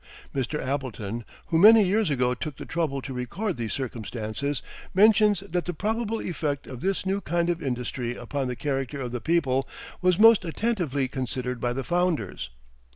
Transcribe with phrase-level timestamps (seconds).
[0.33, 0.59] Mr.
[0.59, 4.63] Appleton, who many years ago took the trouble to record these circumstances,
[4.95, 9.11] mentions that the probable effect of this new kind of industry upon the character of
[9.11, 9.69] the people
[10.01, 12.49] was most attentively considered by the founders.